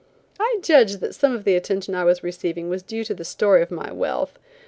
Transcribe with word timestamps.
I 0.39 0.57
judged 0.63 0.99
that 1.01 1.13
some 1.13 1.35
of 1.35 1.43
the 1.43 1.53
attention 1.55 1.93
I 1.93 2.05
was 2.05 2.23
receiving 2.23 2.69
was 2.69 2.81
due 2.81 3.03
to 3.03 3.13
the 3.13 3.23
story 3.23 3.61
of 3.61 3.69
my 3.69 3.91
wealth. 3.91 4.39